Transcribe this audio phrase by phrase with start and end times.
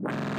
[0.00, 0.08] you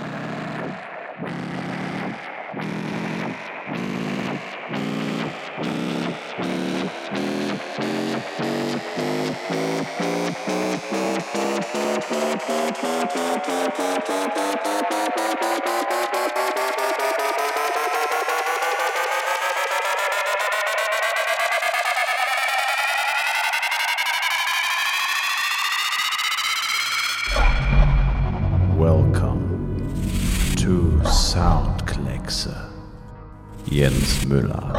[34.30, 34.79] Müller.